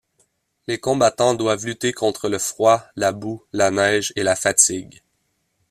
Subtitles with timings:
[0.65, 5.03] Les combattants doivent lutter contre le froid, la boue, la neige et la fatigue.